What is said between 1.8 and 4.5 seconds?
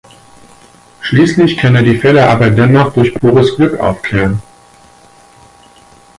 die Fälle aber dennoch durch pures Glück aufklären.